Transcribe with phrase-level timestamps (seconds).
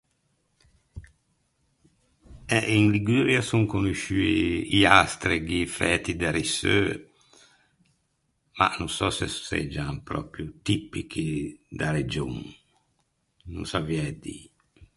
[2.57, 4.31] Eh in Liguria son conosciui
[4.77, 6.87] i astreghi fæti de risseu,
[8.57, 11.27] ma no sò se seggian pròpio tipichi
[11.79, 12.35] da region,
[13.53, 14.37] no saviæ dî.